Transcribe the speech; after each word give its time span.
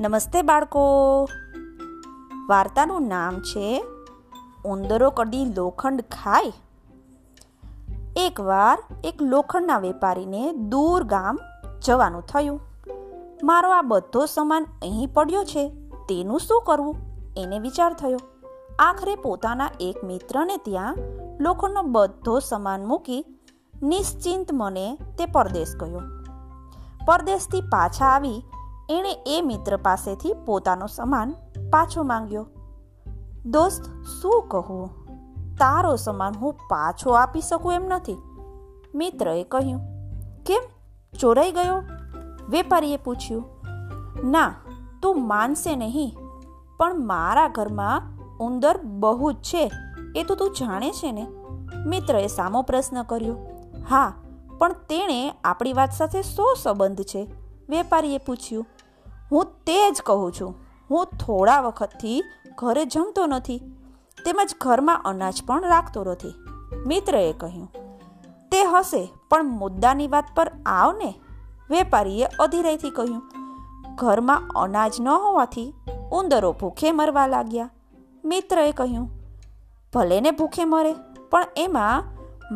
નમસ્તે 0.00 0.42
બાળકો. 0.42 0.80
વાર્તાનું 2.48 3.08
નામ 3.08 3.40
છે, 3.40 3.84
ઉંદરો 4.64 5.10
કડી 5.10 5.44
લોખંડ 5.44 6.00
ખાય. 6.00 6.52
એકવાર 8.16 8.82
એક 9.04 9.22
લોખંડના 9.22 9.78
વેપારીને 9.78 10.52
દૂર 10.52 11.04
ગામ 11.04 11.38
જવાનું 11.80 12.22
થયું. 12.22 12.60
મારો 13.42 13.70
આ 13.70 13.82
બધો 13.82 14.26
સામાન 14.26 14.64
અહીં 14.64 15.08
પડ્યો 15.14 15.44
છે, 15.44 15.68
તેનું 16.08 16.40
શું 16.40 16.62
કરવું? 16.62 16.96
એને 17.36 17.58
વિચાર 17.58 17.92
થયો. 17.92 18.18
આખરે 18.78 19.16
પોતાના 19.16 19.68
એક 19.80 20.04
મિત્રને 20.04 20.56
ત્યાં 20.56 20.96
લોખંડનો 21.40 21.82
બધો 21.82 22.38
સામાન 22.38 22.84
મૂકી 22.84 23.24
નિશ્ચિંત 23.82 24.48
મને 24.52 24.98
તે 25.18 25.26
પરદેશ 25.26 25.76
ગયો. 25.76 26.00
પરદેશથી 27.06 27.60
પાછા 27.60 28.06
આવી 28.06 28.42
એણે 28.88 29.12
એ 29.26 29.40
મિત્ર 29.42 29.76
પાસેથી 29.76 30.34
પોતાનો 30.46 30.86
સામાન 30.86 31.34
પાછો 31.70 32.02
માંગ્યો. 32.02 32.46
દોસ્ત, 33.46 33.82
શું 34.20 34.48
કહું? 34.48 34.90
તારો 35.58 35.96
સામાન 35.96 36.34
હું 36.34 36.52
પાછો 36.52 37.10
આપી 37.10 37.40
શકું 37.40 37.72
એમ 37.72 37.84
નથી. 37.84 38.16
મિત્રએ 38.94 39.42
કહ્યું, 39.42 39.80
કેમ? 40.44 40.62
ચોરાઈ 41.18 41.52
ગયો? 41.52 41.82
વેપારીએ 42.48 42.96
પૂછ્યું, 42.96 43.44
ના, 44.30 44.54
તું 45.02 45.26
માનશે 45.26 45.76
નહીં, 45.76 46.16
પણ 46.78 47.06
મારા 47.06 47.48
ઘરમાં 47.48 48.02
ઉંદર 48.40 48.78
બહુ 48.82 49.32
જ 49.32 49.36
છે, 49.36 49.70
એ 50.16 50.24
તો 50.24 50.34
તું 50.34 50.50
જાણે 50.50 50.90
છે 50.90 51.12
ને? 51.12 51.26
મિત્રએ 51.86 52.26
સામો 52.26 52.62
પ્રશ્ન 52.62 53.02
કર્યો, 53.02 53.36
હા, 53.90 54.12
પણ 54.58 54.72
તેણે 54.72 55.34
આપણી 55.44 55.72
વાત 55.72 55.92
સાથે 55.92 56.22
શો 56.22 56.54
સંબંધ 56.54 57.02
છે? 57.02 57.28
વેપારીએ 57.68 58.18
પૂછ્યું 58.18 58.66
હું 59.32 59.44
તે 59.66 59.78
જ 59.90 60.02
કહું 60.02 60.32
છું. 60.32 60.54
હું 60.90 61.06
થોડા 61.18 61.60
વખતથી 61.60 62.22
ઘરે 62.58 62.84
જમતો 62.84 63.26
નથી. 63.26 63.58
તેમજ 64.18 64.54
ઘરમાં 64.60 65.02
અનાજ 65.04 65.42
પણ 65.46 65.64
રાખતો 65.64 66.04
નથી. 66.04 66.34
મિત્રએ 66.86 67.32
કહ્યું, 67.32 67.68
તે 68.52 68.60
હશે, 68.64 69.02
પણ 69.30 69.44
મુદ્દાની 69.44 70.08
વાત 70.08 70.24
પર 70.34 70.50
આવ 70.66 70.92
ને. 70.96 71.10
વેપારીએ 71.70 72.26
અધીરાઈથી 72.38 72.90
કહ્યું, 72.90 73.22
ઘરમાં 73.94 74.48
અનાજ 74.56 75.00
ન 75.00 75.08
હોવાથી 75.08 75.74
ઉંદરો 76.12 76.52
ભૂખે 76.52 76.92
મરવા 76.92 77.26
લાગ્યા. 77.26 77.70
મિત્રએ 78.24 78.72
કહ્યું, 78.72 79.08
ભલે 79.92 80.20
ને 80.20 80.30
ભૂખે 80.30 80.64
મરે, 80.64 80.94
પણ 81.30 81.46
એમાં 81.56 82.04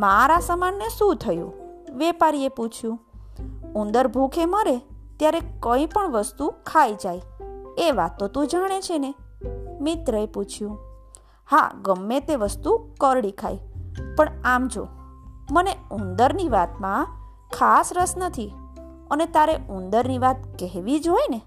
મારા 0.01 0.41
સમાનને 0.41 0.89
શું 0.99 1.17
થયું? 1.17 1.53
વેપારીએ 1.95 2.49
પૂછ્યું, 2.49 2.99
ઉંદર 3.75 4.09
ભૂખે 4.09 4.47
મરે? 4.47 4.77
ત્યારે 5.23 5.41
કંઈ 5.61 5.87
પણ 5.87 6.13
વસ્તુ 6.13 6.55
ખાઈ 6.67 6.95
જાય. 6.95 7.23
એ 7.79 7.91
વાત 7.91 8.19
તો 8.19 8.29
તું 8.29 8.47
જાણે 8.47 8.81
છે 8.81 8.99
ને? 8.99 9.15
મિત્રએ 9.81 10.27
પૂછ્યું. 10.27 10.79
હા, 11.51 11.71
ગમે 11.83 12.21
તે 12.21 12.37
વસ્તુ 12.37 12.91
કરડી 13.01 13.31
ખાય. 13.31 13.59
પણ 14.17 14.29
આમ 14.45 14.69
જો, 14.69 14.89
મને 15.51 15.77
ઉંદરની 15.91 16.49
વાતમાં 16.49 17.07
ખાસ 17.55 17.91
રસ 17.97 18.15
નથી. 18.17 18.53
અને 19.11 19.27
તારે 19.27 19.57
ઉંદરની 19.57 20.19
વાત 20.19 20.37
કહેવી 20.59 21.01
જ 21.01 21.09
હોય 21.09 21.27
ને, 21.31 21.41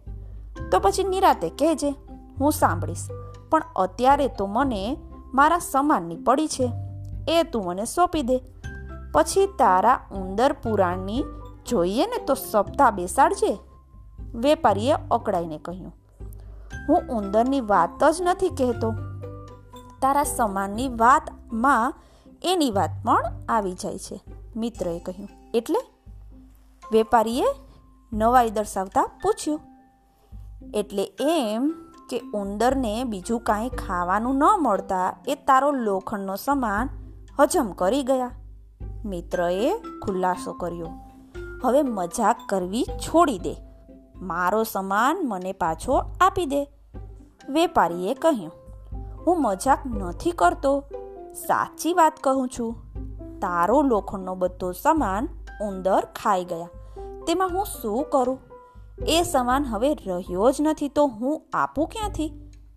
તો 0.72 0.80
પછી 0.80 1.04
નિરાતે 1.04 1.50
કહેજે, 1.50 1.90
હું 2.40 2.52
સાંભળીશ. 2.52 3.08
પણ 3.50 3.64
અત્યારે 3.76 4.28
તો 4.28 4.46
મને 4.46 4.98
મારા 5.34 5.60
સમાનની 5.60 6.16
પડી 6.16 6.48
છે. 6.48 6.72
એ 7.28 7.44
તું 7.44 7.66
મને 7.66 7.86
સોંપી 7.86 8.22
દે. 8.22 8.42
પછી 9.14 9.46
તારા 9.46 10.00
ઉંદર 10.12 10.54
પુરાણની 10.54 11.24
જોઈએ 11.70 12.06
ને 12.06 12.26
તો 12.26 12.34
સપ્તાહ 12.34 12.92
બેસાડજે, 12.92 13.58
વેપારીએ 14.36 14.92
અકળાઈને 14.92 15.58
કહ્યું. 15.58 15.96
હું 16.90 17.02
ઉંદરની 17.10 17.62
વાત 17.62 18.04
જ 18.04 18.22
નથી 18.22 18.50
કહેતો. 18.50 18.94
તારા 20.02 20.24
સમાનની 20.24 20.88
વાતમાં 20.88 21.94
એની 22.44 22.72
વાત 22.72 22.90
પણ 23.06 23.24
આવી 23.50 23.74
જાય 23.74 23.98
છે, 23.98 24.22
મિત્રએ 24.56 25.00
કહ્યું. 25.00 25.30
એટલે? 25.54 25.80
વેપારીએ 26.92 27.46
નવાઈ 28.14 28.50
દર્શાવતા 28.50 29.10
પૂછ્યું. 29.24 29.60
એટલે 30.74 31.12
એમ 31.20 31.74
કે 32.10 32.22
ઉંદરને 32.34 33.04
બીજું 33.04 33.40
કાંઈ 33.40 33.70
ખાવાનું 33.70 34.36
ન 34.36 34.44
મળતા 34.60 35.16
એ 35.28 35.36
તારો 35.36 35.72
લોખંડનો 35.72 36.36
સમાન 36.36 36.90
હજમ 37.40 37.72
કરી 37.72 38.04
ગયા. 38.04 38.32
મિત્રએ 39.06 39.74
ખુલાસો 40.06 40.54
કર્યો. 40.54 41.05
હવે 41.64 41.82
મજાક 41.82 42.38
કરવી 42.50 42.86
છોડી 43.00 43.40
દે. 43.40 43.56
મારો 44.22 44.64
સમાન 44.64 45.18
મને 45.28 45.52
પાછો 45.52 45.94
આપી 46.22 46.46
દે. 46.46 46.62
વેપારીએ 47.50 48.14
કહ્યું, 48.14 48.52
હું 49.28 49.42
મજાક 49.42 49.80
નથી 49.88 50.32
કરતો. 50.32 50.84
સાચી 51.34 51.94
વાત 51.94 52.20
કહું 52.24 52.50
છું. 52.50 52.76
તારો 53.40 53.82
લોખંડનો 53.82 54.36
બધો 54.36 54.72
સામાન 54.72 55.28
ઉંદર 55.62 56.06
ખાઈ 56.16 56.46
ગયા. 56.46 56.70
તેમાં 57.28 57.50
હું 57.50 57.66
શું 57.66 58.06
કરું? 58.12 58.40
એ 59.08 59.24
સામાન 59.24 59.64
હવે 59.64 59.94
રહ્યો 59.94 60.52
જ 60.52 60.62
નથી 60.62 60.90
તો 60.90 61.06
હું 61.08 61.42
આપું 61.54 61.88
ક્યાંથી? 61.88 62.32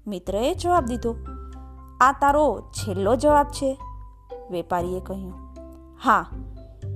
મિત્રએ 0.07 0.55
જવાબ 0.55 0.85
દીધો, 0.85 1.15
આ 2.01 2.13
તારો 2.13 2.45
છેલ્લો 2.73 3.17
જવાબ 3.17 3.47
છે. 3.47 3.79
વેપારીએ 4.51 5.01
કહ્યું, 5.01 5.35
હા 6.05 6.27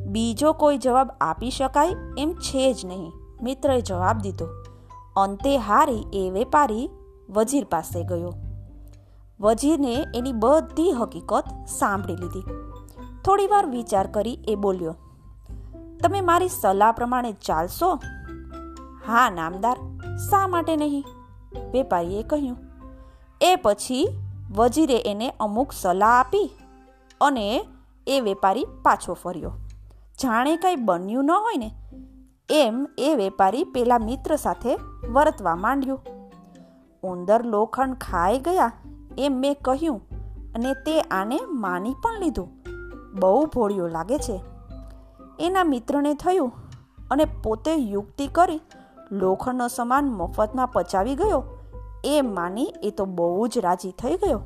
બીજો 0.06 0.52
કોઈ 0.52 0.78
જવાબ 0.78 1.10
આપી 1.20 1.50
શકાય 1.50 1.94
એમ 2.18 2.32
છે 2.32 2.72
જ 2.72 2.86
નહીં. 2.86 3.12
મિત્રએ 3.42 3.80
જવાબ 3.80 4.18
દીધો. 4.18 4.46
અંતે 5.16 5.56
હારી 5.58 6.06
એ 6.12 6.30
વેપારી 6.30 6.90
વજીર 7.30 7.64
પાસે 7.64 8.02
ગયો. 8.04 8.32
વજીરને 9.40 9.94
એની 10.14 10.32
બધી 10.32 10.92
હકીકત 10.92 11.44
સાંભળી 11.68 12.16
લીધી. 12.16 12.44
થોડી 13.24 13.46
વાર 13.46 13.66
વિચાર 13.66 14.06
કરી 14.06 14.38
એ 14.48 14.54
બોલ્યો, 14.54 14.94
તમે 16.02 16.20
મારી 16.20 16.48
સલાહ 16.48 16.92
પ્રમાણે 16.92 17.32
ચાલશો? 17.32 17.94
હા, 19.06 19.30
નામદાર. 19.30 19.76
શા 20.30 20.46
માટે 20.46 20.76
નહીં? 20.76 21.04
વેપારીએ 21.72 22.22
કહ્યું, 22.22 22.56
એ 23.40 23.56
પછી 23.56 24.08
વજીરે 24.56 24.98
એને 24.98 25.30
અમુક 25.40 25.72
સલાહ 25.72 26.20
આપી 26.20 26.50
અને 27.20 27.64
એ 28.06 28.20
વેપારી 28.20 28.64
પાછો 28.82 29.14
ફર્યો. 29.14 29.52
જાણે 30.20 30.56
કંઈ 30.56 30.76
બન્યું 30.76 31.24
ન 31.24 31.30
હોય 31.30 31.56
ને 31.56 31.70
એમ 32.50 32.88
એ 32.98 33.14
વેપારી 33.14 33.64
પેલા 33.64 33.98
મિત્ર 33.98 34.36
સાથે 34.36 34.78
વર્તવા 35.12 35.56
માંડ્યું. 35.56 36.00
ઉંદર 37.02 37.46
લોખંડ 37.46 37.94
ખાઈ 37.94 38.38
ગયા 38.38 38.72
એમ 39.18 39.32
મેં 39.32 39.56
કહ્યું 39.62 40.00
અને 40.54 40.74
તે 40.74 41.00
આને 41.00 41.40
માની 41.48 41.94
પણ 42.02 42.20
લીધું. 42.20 42.48
બહુ 43.20 43.46
ભોળિયો 43.46 43.88
લાગે 43.88 44.18
છે. 44.18 44.40
એના 45.40 45.64
મિત્રને 45.64 46.14
થયું 46.14 46.52
અને 47.10 47.24
પોતે 47.24 47.74
યુક્તિ 47.74 48.26
કરી 48.26 48.60
લોખંડનો 49.12 49.68
સમાન 49.68 50.04
મફતમાં 50.04 50.68
પચાવી 50.68 51.14
ગયો. 51.14 51.44
એ 52.04 52.20
માની 52.20 52.74
એ 52.82 52.90
તો 52.90 53.04
બહુ 53.04 53.46
જ 53.46 53.58
રાજી 53.58 53.90
થઈ 53.90 54.16
ગયો. 54.16 54.40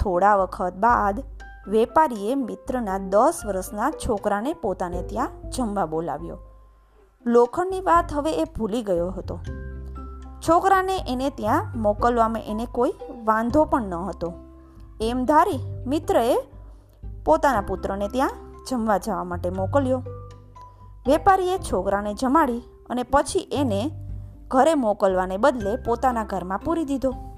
થોડા 0.00 0.36
વખત 0.36 0.74
બાદ 0.74 1.22
વેપારીએ 1.68 2.34
મિત્રના 2.34 2.98
દસ 2.98 3.42
વર્ષના 3.46 3.90
છોકરાને 3.90 4.52
પોતાને 4.52 5.02
ત્યાં 5.02 5.50
જમવા 5.50 5.86
બોલાવ્યો. 5.86 6.38
લોખંડની 7.26 7.80
વાત 7.80 8.12
હવે 8.12 8.32
એ 8.32 8.44
ભૂલી 8.44 8.82
ગયો 8.82 9.10
હતો. 9.10 9.40
છોકરાને 10.48 10.98
એને 11.08 11.30
ત્યાં 11.30 11.72
મોકલવામાં 11.76 12.42
એને 12.42 12.66
કોઈ 12.72 12.92
વાંધો 13.24 13.64
પણ 13.64 13.82
ન 13.82 13.94
હતો. 13.94 14.32
એમ 15.00 15.24
ધારી 15.24 15.84
મિત્રએ 15.86 16.36
પોતાના 17.24 17.60
પુત્રને 17.60 18.08
ત્યાં 18.08 18.30
જમવા 18.70 18.98
જવા 18.98 19.24
માટે 19.24 19.50
મોકલ્યો. 19.50 20.02
વેપારીએ 21.08 21.58
છોકરાને 21.58 22.14
જમાડી 22.14 22.58
અને 22.90 23.02
પછી 23.02 23.38
એને 23.52 23.90
ઘરે 24.48 24.74
મોકલવાને 24.74 25.36
બદલે 25.36 25.76
પોતાના 25.76 26.24
ઘરમાં 26.24 26.58
પૂરી 26.58 26.84
દીધો. 26.84 27.33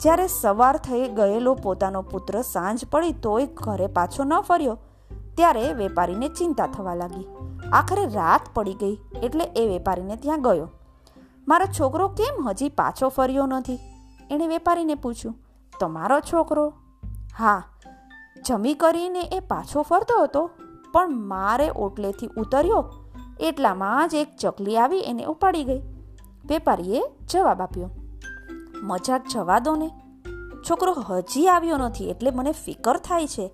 જ્યારે 0.00 0.26
સવાર 0.26 0.76
થઈ 0.76 1.08
ગયેલો 1.08 1.54
પોતાનો 1.54 2.02
પુત્ર 2.02 2.42
સાંજ 2.42 2.84
પડી 2.90 3.12
તોય 3.12 3.46
ઘરે 3.46 3.86
પાછો 3.86 4.24
ન 4.24 4.40
ફર્યો, 4.40 4.78
ત્યારે 5.36 5.72
વેપારીને 5.72 6.28
ચિંતા 6.28 6.66
થવા 6.66 6.94
લાગી. 6.94 7.26
આખરે 7.72 8.04
રાત 8.06 8.40
પડી 8.54 8.74
ગઈ 8.74 8.96
એટલે 9.22 9.44
એ 9.44 9.68
વેપારીને 9.68 10.16
ત્યાં 10.16 10.42
ગયો. 10.42 10.68
મારો 11.48 11.66
છોકરો 11.80 12.08
કેમ 12.08 12.48
હજી 12.48 12.68
પાછો 12.68 13.08
ફર્યો 13.08 13.46
નથી? 13.46 13.78
એણે 14.30 14.46
વેપારીને 14.46 14.94
પૂછ્યું. 14.94 15.34
તમારો 15.80 16.20
છોકરો? 16.20 16.72
હા, 17.38 17.62
જમી 18.46 18.74
કરીને 18.74 19.22
એ 19.22 19.40
પાછો 19.40 19.82
ફરતો 19.82 20.22
હતો, 20.22 20.50
પણ 20.92 21.14
મારે 21.16 21.70
ઓટલેથી 21.76 22.30
ઉતર્યો, 22.36 22.84
એટલામાં 23.40 24.08
જ 24.08 24.14
એક 24.14 24.36
ચકલી 24.36 24.76
આવી 24.76 24.98
એને 24.98 25.24
ઉપાડી 25.24 25.64
ગઈ. 25.64 25.82
વેપારીએ 26.44 27.02
જવાબ 27.30 27.62
આપ્યો. 27.62 27.90
મજાક 28.82 29.26
જવા 29.28 29.58
દો 29.58 29.74
ને 29.76 29.90
છોકરો 30.70 30.92
હજી 31.08 31.46
આવ્યો 31.46 31.76
નથી 31.76 32.10
એટલે 32.10 32.30
મને 32.30 32.52
ફિકર 32.52 32.96
થાય 32.96 33.26
છે, 33.26 33.52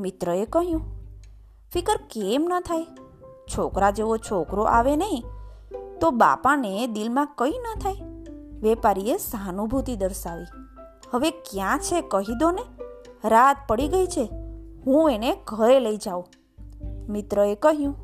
મિત્રએ 0.00 0.44
કહ્યું. 0.44 0.82
ફિકર 1.72 1.96
કેમ 1.96 2.48
ન 2.48 2.60
થાય? 2.60 2.86
છોકરા 3.56 3.90
જેવો 3.90 4.16
છોકરો 4.16 4.62
આવે 4.62 4.96
નહીં, 4.96 5.24
તો 6.00 6.10
બાપાને 6.10 6.86
દિલમાં 6.86 7.28
કંઈ 7.38 7.50
ન 7.50 7.78
થાય? 7.78 7.94
વેપારીએ 8.60 9.16
સહાનુભૂતિ 9.16 9.96
દર્શાવી. 9.96 10.44
હવે 11.10 11.30
ક્યાં 11.30 11.78
છે 11.78 12.00
કહી 12.00 12.34
દો 12.34 12.50
ને? 12.50 12.64
રાત 13.24 13.56
પડી 13.68 13.88
ગઈ 13.88 14.06
છે, 14.06 14.30
હું 14.86 15.10
એને 15.10 15.36
ઘરે 15.46 15.80
લઈ 15.80 15.96
જાઉં. 15.96 16.26
મિત્રએ 17.08 17.54
કહ્યું. 17.54 17.96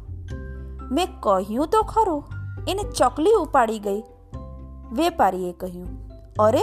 મેં 0.93 1.21
કહ્યું 1.21 1.69
તો 1.69 1.83
ખરું, 1.83 2.25
એને 2.69 2.83
ચકલી 2.83 3.33
ઉપાડી 3.33 3.79
ગઈ. 3.79 4.03
વેપારીએ 4.93 5.53
કહ્યું. 5.53 6.14
અરે, 6.39 6.63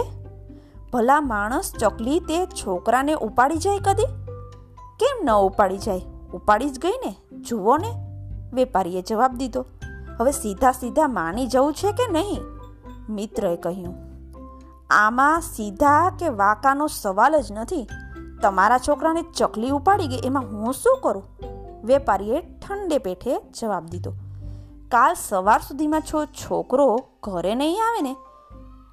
ભલા 0.92 1.20
માણસ 1.20 1.72
ચકલી 1.80 2.20
તે 2.20 2.46
છોકરાને 2.46 3.12
ઉપાડી 3.12 3.56
જાય 3.56 3.78
કદી? 3.78 4.06
કેમ 5.00 5.24
ન 5.24 5.30
ઉપાડી 5.30 5.78
જાય? 5.78 6.02
ઉપાડી 6.34 6.70
જ 6.70 6.78
ગઈ 6.78 7.00
ને, 7.06 7.16
જુઓ 7.40 7.76
ને. 7.76 7.92
વેપારીએ 8.52 9.02
જવાબ 9.02 9.36
દીધો. 9.36 9.66
હવે 10.18 10.32
સીધા 10.32 10.72
સીધા 10.72 11.08
માની 11.08 11.46
જવું 11.46 11.74
છે 11.74 11.92
કે 11.92 12.12
નહીં? 12.12 12.40
મિત્રએ 13.12 13.56
કહ્યું. 13.56 13.94
આમાં 14.90 15.40
સીધા 15.40 16.16
કે 16.18 16.28
વાકાનો 16.28 16.86
સવાલ 16.86 17.40
જ 17.40 17.52
નથી. 17.52 17.88
તમારા 18.42 18.78
છોકરાને 18.78 19.22
ચકલી 19.36 19.70
ઉપાડી 19.70 20.06
ગઈ, 20.06 20.20
એમાં 20.24 20.42
હું 20.42 20.72
શું 20.72 20.98
કરું? 21.02 21.22
વેપારીએ 21.84 22.40
ઠંડે 22.40 22.98
પેઠે 22.98 23.40
જવાબ 23.60 23.86
દીધો. 23.86 24.12
કાલ 24.90 25.14
સવાર 25.14 25.60
સુધીમાં 25.68 26.00
છો 26.00 26.24
છોકરો 26.24 27.00
ઘરે 27.22 27.54
નહીં 27.54 27.76
આવે 27.76 28.02
ને 28.02 28.16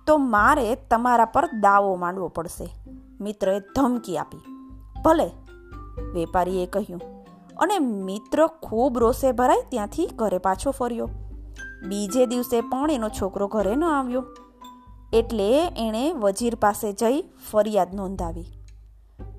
તો 0.09 0.17
મારે 0.17 0.75
તમારા 0.75 1.25
પર 1.25 1.45
દાવો 1.45 1.95
માંડવો 1.95 2.27
પડશે. 2.27 2.75
મિત્રએ 3.21 3.59
ધમકી 3.59 4.17
આપી. 4.17 4.37
ભલે, 5.05 5.25
વેપારીએ 6.13 6.65
કહ્યું. 6.65 7.01
અને 7.57 7.79
મિત્ર 7.79 8.47
ખૂબ 8.47 8.97
રોષે 8.97 9.31
ભરાઈ 9.31 9.57
ત્યાંથી 9.69 10.09
ઘરે 10.15 10.37
પાછો 10.37 10.71
ફર્યો. 10.71 11.09
બીજે 11.87 12.25
દિવસે 12.25 12.61
પણ 12.61 12.91
એનો 12.91 13.09
છોકરો 13.09 13.47
ઘરે 13.47 13.75
ન 13.75 13.83
આવ્યો. 13.83 14.23
એટલે 15.13 15.67
એણે 15.67 16.11
વજીર 16.11 16.55
પાસે 16.55 16.93
જઈ 16.93 17.21
ફરિયાદ 17.21 17.95
નોંધાવી. 17.95 18.45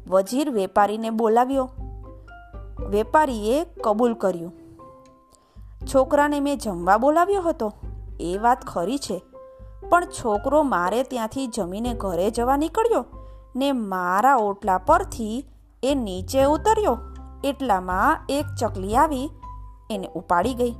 વજીર 0.08 0.50
વેપારીને 0.50 1.10
બોલાવ્યો. 1.10 1.70
વેપારીએ 2.88 3.64
કબૂલ 3.64 4.14
કર્યું. 4.14 4.52
છોકરાને 5.94 6.40
મેં 6.40 6.58
જમવા 6.58 6.96
બોલાવ્યો 6.96 7.42
હતો. 7.42 7.72
એ 8.20 8.38
વાત 8.38 8.64
ખરી 8.66 8.98
છે. 8.98 9.22
પણ 9.90 10.04
છોકરો 10.04 10.62
મારે 10.62 11.02
ત્યાંથી 11.02 11.46
જમીને 11.46 11.94
ઘરે 11.94 12.30
જવા 12.30 12.56
નીકળ્યો 12.56 13.04
ને 13.56 13.72
મારા 13.72 14.36
ઓટલા 14.36 14.78
પરથી 14.78 15.46
એ 15.82 15.94
નીચે 15.94 16.44
ઉતર્યો. 16.44 16.98
એટલામાં 17.44 18.20
એક 18.28 18.44
ચકલી 18.60 18.96
આવી 18.96 19.30
એને 19.90 20.08
ઉપાડી 20.14 20.54
ગઈ. 20.54 20.74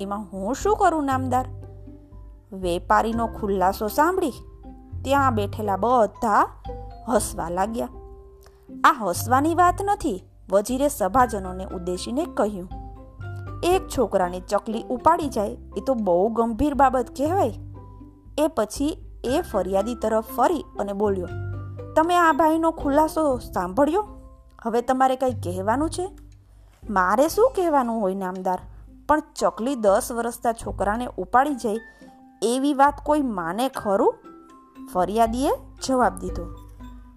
એમાં 0.00 0.26
હું 0.32 0.54
શું 0.54 0.76
કરું 0.76 1.04
નામદાર? 1.04 1.46
વેપારીનો 2.52 3.26
ખુલ્લાસો 3.26 3.88
સાંભળી 3.88 4.32
ત્યાં 5.04 5.34
બેઠેલા 5.34 5.76
બધા 5.76 6.48
હસવા 7.08 7.48
લાગ્યા. 7.48 7.88
આ 8.84 8.92
હસવાની 9.02 9.54
વાત 9.54 9.82
નથી, 9.84 10.24
વજીરે 10.52 10.88
સભાજનોને 10.88 11.64
ઉદ્દેશીને 11.64 12.24
કહ્યું. 12.34 12.68
એક 13.62 13.88
છોકરાને 13.88 14.40
ચકલી 14.40 14.84
ઉપાડી 14.90 15.28
જાય, 15.28 15.56
એ 15.76 15.80
તો 15.86 15.94
બહુ 15.94 16.28
ગંભીર 16.28 16.74
બાબત 16.74 17.10
કહેવાય. 17.16 17.54
એ 18.38 18.46
પછી 18.48 18.92
એ 19.24 19.40
ફરિયાદી 19.40 19.94
તરફ 19.94 20.28
ફરી 20.36 20.64
અને 20.80 20.92
બોલ્યો, 20.92 21.28
તમે 21.96 22.16
આ 22.16 22.32
ભાઈનો 22.32 22.70
ખુલાસો 22.70 23.24
સાંભળ્યો? 23.38 24.04
હવે 24.64 24.80
તમારે 24.82 25.16
કંઈ 25.16 25.40
કહેવાનું 25.42 25.90
છે? 25.90 26.06
મારે 26.90 27.28
શું 27.28 27.52
કહેવાનું 27.56 28.00
હોય 28.00 28.14
નામદાર? 28.14 28.60
પણ 29.08 29.22
ચકલી 29.34 29.76
દસ 29.76 30.12
વર્ષના 30.12 30.52
છોકરાને 30.52 31.06
ઉપાડી 31.16 31.54
જાય 31.54 31.80
એવી 32.42 32.74
વાત 32.74 32.96
કોઈ 33.04 33.22
માને 33.22 33.68
ખરું? 33.68 34.14
ફરિયાદીએ 34.92 35.52
જવાબ 35.84 36.18
દીધો, 36.18 36.44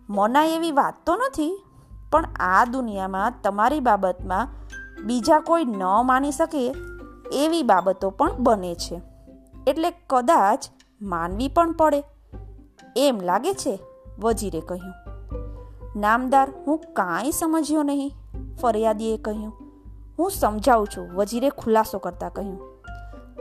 મના 0.10 0.46
એવી 0.48 0.72
વાત 0.72 0.96
તો 1.06 1.16
નથી, 1.16 1.54
પણ 2.12 2.26
આ 2.40 2.66
દુનિયામાં 2.66 3.34
તમારી 3.44 3.80
બાબતમાં 3.80 4.48
બીજા 5.06 5.40
કોઈ 5.40 5.66
ન 5.66 5.84
માની 6.06 6.32
શકે 6.32 6.64
એવી 7.34 7.64
બાબતો 7.64 8.10
પણ 8.10 8.32
બને 8.40 8.74
છે. 8.76 9.02
એટલે 9.68 9.90
કદાચ 10.10 10.66
માનવી 11.02 11.48
પણ 11.48 11.72
પડે. 11.72 12.04
એમ 12.98 13.20
લાગે 13.22 13.54
છે, 13.54 13.80
વજીરે 14.20 14.62
કહ્યું. 14.62 14.94
નામદાર, 16.00 16.54
હું 16.68 16.78
કાંઈ 16.78 17.32
સમજ્યો 17.32 17.84
નહીં, 17.84 18.12
ફરિયાદીએ 18.62 19.18
કહ્યું. 19.18 19.54
હું 20.20 20.32
સમજાવું 20.32 20.88
છું, 20.88 21.14
વજીરે 21.16 21.50
ખુલાસો 21.50 22.00
કરતા 22.00 22.30
કહ્યું. 22.30 22.60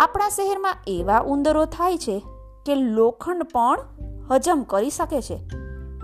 આપણા 0.00 0.28
શહેરમાં 0.28 0.75
એવા 0.87 1.19
ઉંદરો 1.20 1.64
થાય 1.64 1.99
છે 1.99 2.22
કે 2.66 2.75
લોખંડ 2.75 3.43
પણ 3.43 3.78
હજમ 4.31 4.62
કરી 4.62 4.90
શકે 4.90 5.22
છે. 5.22 5.49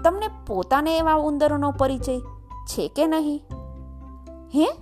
તમને 0.04 0.28
પોતાને 0.46 0.98
એવા 0.98 1.14
ઉંદરોનો 1.14 1.70
પરિચય 1.70 2.20
છે 2.66 2.88
કે 2.88 3.06
નહીં? 3.06 3.42
હે? 4.54 4.76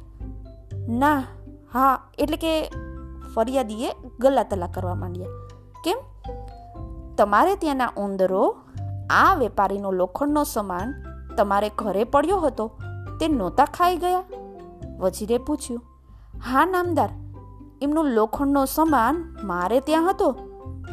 ના, 0.89 1.25
હા, 1.73 2.11
એટલે 2.19 2.37
કે, 2.37 2.71
ફરિયાદીએ 3.35 3.91
ગલા 4.21 4.43
તલા 4.43 4.67
કરવા 4.67 4.95
માંડ્યા. 4.95 5.27
કેમ? 5.85 6.12
તમારે 7.19 7.55
ત્યાંના 7.55 7.93
ઉંદરો, 7.97 8.43
આ 9.11 9.33
વેપારીનો 9.35 9.91
લોખંડનો 9.93 10.45
સમાન 10.45 10.95
તમારે 11.37 11.69
ઘરે 11.79 12.05
પડ્યો 12.05 12.39
હતો, 12.39 12.67
તે 13.21 13.29
નહોતા 13.29 13.69
ખાઈ 13.75 13.97
ગયા? 13.97 14.25
વજીરે 14.99 15.39
પૂછ્યું, 15.39 15.83
હા, 16.41 16.65
નામદાર, 16.65 17.11
એમનો 17.83 18.03
લોખંડનો 18.03 18.63
સમાન 18.67 19.21
મારે 19.45 19.81
ત્યાં 19.81 20.09
હતો, 20.11 20.29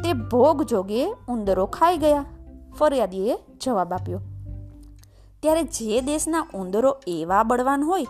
તે 0.04 0.14
ભોગ 0.14 0.64
જોગે 0.64 1.06
ઉંદરો 1.28 1.66
ખાઈ 1.66 1.98
ગયા. 1.98 2.26
ફરિયાદીએ 2.80 3.38
જવાબ 3.62 3.94
આપ્યો, 3.94 4.22
ત્યારે 5.40 5.64
જે 5.64 6.02
દેશના 6.02 6.46
ઉંદરો 6.54 6.92
એવા 7.08 7.44
બળવાન 7.44 7.84
હોય 7.84 8.08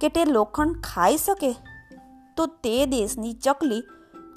કે 0.00 0.08
તે 0.08 0.24
લોખંડ 0.24 0.80
ખાઈ 0.84 1.16
શકે, 1.16 1.52
તો 2.36 2.46
તે 2.46 2.76
દેશની 2.86 3.34
ચકલી 3.44 3.82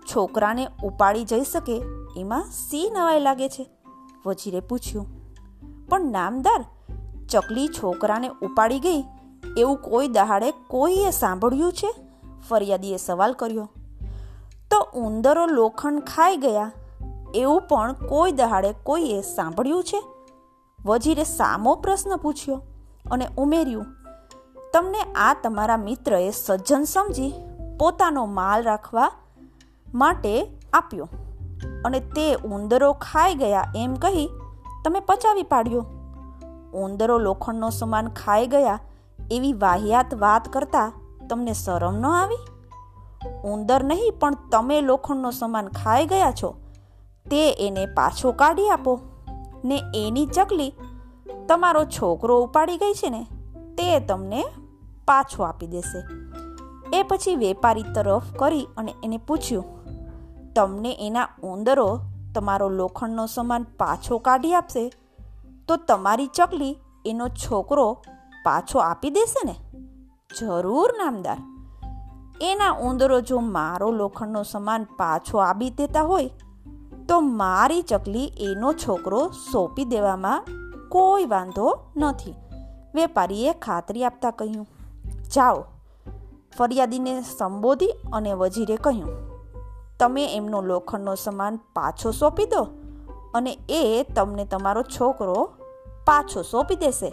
છોકરાને 0.05 0.65
ઉપાડી 0.83 1.23
જઈ 1.23 1.43
શકે 1.43 1.77
એમાં 2.17 2.43
સી 2.51 2.89
નવાઈ 2.89 3.19
લાગે 3.19 3.49
છે? 3.49 3.69
વજીરે 4.25 4.59
પૂછ્યું. 4.59 5.07
પણ 5.87 6.11
નામદાર, 6.11 6.65
ચકલી 7.29 7.67
છોકરાને 7.67 8.29
ઉપાડી 8.41 8.79
ગઈ, 8.79 9.03
એવું 9.57 9.77
કોઈ 9.77 10.07
દહાડે 10.07 10.51
કોઈએ 10.67 11.11
સાંભળ્યું 11.11 11.73
છે? 11.73 11.91
ફરિયાદીએ 12.49 12.97
સવાલ 12.97 13.33
કર્યો. 13.33 13.69
તો 14.71 14.79
ઉંદરો 14.95 15.45
લોખંડ 15.45 15.99
ખાઈ 15.99 16.37
ગયા, 16.37 16.71
એવું 17.35 17.61
પણ 17.61 17.93
કોઈ 17.93 18.31
દહાડે 18.31 18.73
કોઈએ 18.83 19.21
સાંભળ્યું 19.21 19.83
છે? 19.83 20.03
વજીરે 20.85 21.23
સામો 21.23 21.75
પ્રશ્ન 21.75 22.15
પૂછ્યો 22.15 22.61
અને 23.11 23.27
ઉમેર્યું, 23.37 23.85
તમને 24.73 25.01
આ 25.15 25.35
તમારા 25.43 25.77
મિત્રએ 25.77 26.31
સજ્જન 26.31 26.83
સમજી 26.83 27.33
પોતાનો 27.79 28.25
માલ 28.25 28.63
રાખવા 28.63 29.11
માટે 29.93 30.33
આપ્યો. 30.73 31.07
અને 31.85 31.99
તે 31.99 32.33
ઉંદરો 32.33 32.93
ખાઈ 32.93 33.35
ગયા 33.35 33.71
એમ 33.75 33.93
કહી 33.93 34.29
તમે 34.85 34.99
પચાવી 34.99 35.43
પાડ્યો. 35.43 35.85
ઉંદરો 36.73 37.17
લોખંડનો 37.17 37.69
સમાન 37.69 38.07
ખાઈ 38.07 38.47
ગયા 38.47 38.79
એવી 39.31 39.53
વાહિયાત 39.53 40.13
વાત 40.13 40.53
કરતા 40.53 40.91
તમને 41.29 41.53
શરમ 41.53 41.95
ન 41.95 42.05
આવી? 42.05 42.37
ઉંદર 43.43 43.83
નહીં, 43.83 44.13
પણ 44.19 44.37
તમે 44.51 44.81
લોખંડનો 44.81 45.31
સમાન 45.31 45.67
ખાઈ 45.67 46.05
ગયા 46.05 46.31
છો. 46.31 46.55
તે 47.31 47.67
એને 47.67 47.85
પાછો 47.85 48.31
કાઢી 48.31 48.69
આપો. 48.69 48.99
ને 49.65 49.81
એની 49.95 50.25
ચકલી 50.25 50.73
તમારો 51.47 51.85
છોકરો 51.85 52.41
ઉપાડી 52.41 52.77
ગઈ 52.77 52.93
છે 52.93 53.09
ને, 53.09 53.27
તે 53.77 53.99
તમને 53.99 54.43
પાછો 55.05 55.43
આપી 55.43 55.67
દેશે. 55.67 56.25
એ 56.97 57.03
પછી 57.03 57.35
વેપારી 57.35 57.83
તરફ 57.83 58.23
કરી 58.35 58.67
અને 58.77 58.95
એને 59.03 59.17
પૂછ્યું 59.17 59.74
તમને 60.55 60.97
એના 60.99 61.27
ઉંદરો 61.43 61.99
તમારો 62.35 62.69
લોખંડનો 62.69 63.25
સમાન 63.25 63.63
પાછો 63.63 64.17
કાઢી 64.17 64.53
આપશે, 64.53 64.91
તો 65.67 65.75
તમારી 65.75 66.27
ચકલી 66.27 66.77
એનો 67.05 67.27
છોકરો 67.27 67.97
પાછો 68.43 68.79
આપી 68.79 69.09
દેશે 69.09 69.47
ને? 69.47 69.55
જરૂર, 70.39 70.93
નામદાર. 70.97 71.37
એના 72.41 72.71
ઉંદરો 72.71 73.21
જો 73.21 73.39
મારો 73.39 73.91
લોખંડનો 73.91 74.43
સમાન 74.43 74.83
પાછો 74.83 75.37
આપી 75.37 75.69
દેતા 75.69 76.01
હોય, 76.01 76.29
તો 77.09 77.19
મારી 77.19 77.81
ચકલી 77.81 78.25
એનો 78.25 78.73
છોકરો 78.73 79.29
સોંપી 79.51 79.85
દેવામાં 79.85 80.45
કોઈ 80.89 81.25
વાંધો 81.25 81.79
નથી. 81.97 82.33
વેપારીએ 82.95 83.53
ખાતરી 83.53 84.03
આપતા 84.03 84.31
કહ્યું, 84.31 84.67
જાઓ. 85.35 85.63
ફરિયાદીને 86.57 87.21
સંબોધી 87.21 87.93
અને 88.13 88.33
વજીરે 88.33 88.75
કહ્યું 88.75 89.34
તમે 89.99 90.35
એમનો 90.35 90.61
લોખંડનો 90.61 91.15
સમાન 91.15 91.55
પાછો 91.55 92.11
સોંપી 92.11 92.45
દો 92.45 92.67
અને 93.33 93.57
એ 93.69 94.05
તમને 94.15 94.45
તમારો 94.45 94.81
છોકરો 94.81 95.49
પાછો 96.05 96.41
સોંપી 96.41 96.75
દેશે. 96.75 97.09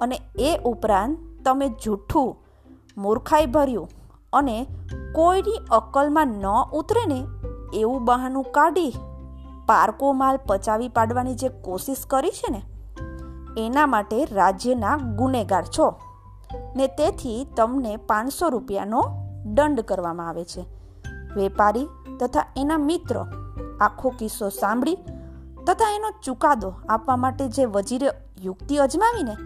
અને 0.00 0.20
એ 0.38 0.58
ઉપરાંત 0.64 1.18
તમે 1.44 1.68
જૂઠું 1.68 2.36
મૂર્ખાઈ 2.98 3.46
ભર્યું 3.46 3.88
અને 4.32 4.66
કોઈની 5.14 5.60
અક્કલમાં 5.70 6.26
ન 6.26 6.46
ઉતરે 6.72 7.06
ને 7.06 7.26
એવું 7.74 8.04
બહાનું 8.04 8.44
કાઢી 8.44 8.94
પારકો 9.66 10.12
માલ 10.12 10.38
પચાવી 10.46 10.88
પાડવાની 10.88 11.34
જે 11.34 11.48
કોશિશ 11.48 12.06
કરી 12.06 12.30
છે 12.30 12.52
ને, 12.52 12.62
એના 13.66 13.86
માટે 13.86 14.24
રાજ્યના 14.24 14.96
ગુનેગાર 14.96 15.64
છો. 15.78 15.94
ને 16.76 16.86
તેથી 16.86 17.46
તમને 17.56 17.96
પાંચસો 17.96 18.48
રૂપિયાનો 18.48 19.02
દંડ 19.44 19.80
કરવામાં 19.80 20.28
આવે 20.28 20.44
છે. 20.44 20.66
વેપારી 21.36 21.88
તથા 22.20 22.44
એના 22.56 22.78
મિત્રો 22.78 23.26
આખો 23.80 24.10
કિસ્સો 24.10 24.48
સાંભળી 24.48 24.98
તથા 25.66 25.94
એનો 25.94 26.10
ચુકાદો 26.22 26.72
આપવા 26.88 27.16
માટે 27.16 27.48
જે 27.48 27.64
વજીરે 27.64 28.10
યુક્તિ 28.42 28.76
અજમાવીને, 28.76 29.36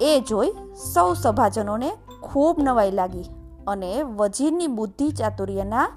એ 0.00 0.20
જોઈ 0.20 0.52
સૌ 0.92 1.14
સભાજનોને 1.14 1.92
ખૂબ 2.22 2.56
નવાઈ 2.58 2.90
લાગી 2.90 3.24
અને 3.66 4.02
વજીરની 4.02 4.66
બુદ્ધિ 4.66 5.10
ચાતુર્યના 5.10 5.88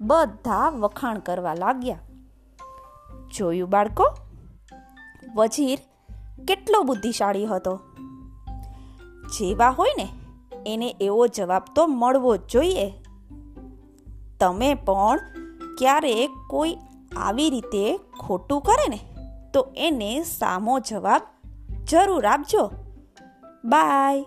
બધા 0.00 0.70
વખાણ 0.70 1.18
કરવા 1.18 1.54
લાગ્યા. 1.54 1.98
જોયું 3.36 3.70
બાળકો, 3.70 4.04
વજીર 5.34 5.78
કેટલો 6.48 6.82
બુદ્ધિશાળી 6.82 7.46
હતો. 7.46 7.80
જેવા 9.38 9.70
હોય 9.70 9.90
ને, 9.98 10.08
એને 10.66 10.96
એવો 11.00 11.26
જવાબ 11.26 11.62
તો 11.74 11.86
મળવો 11.86 12.36
જ 12.36 12.40
જોઈએ. 12.52 12.90
તમે 14.40 14.74
પણ 14.74 15.20
ક્યારેક 15.78 16.30
કોઈ 16.48 16.76
આવી 17.16 17.50
રીતે 17.50 17.98
ખોટું 18.20 18.60
કરે 18.60 18.88
ને 18.88 19.00
તો 19.52 19.68
એને 19.76 20.22
સામો 20.22 20.78
જવાબ 20.78 21.22
જરૂર 21.84 22.26
આપજો. 22.26 22.70
બાય. 23.64 24.24